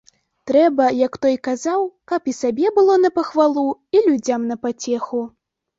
Трэба, 0.51 0.87
як 1.07 1.13
той 1.25 1.35
казаў, 1.47 1.85
каб 2.13 2.21
і 2.33 2.35
сабе 2.41 2.67
было 2.81 2.93
на 3.05 3.09
пахвалу, 3.19 3.69
і 3.99 4.07
людзям 4.09 4.51
на 4.55 4.63
пацеху. 4.67 5.27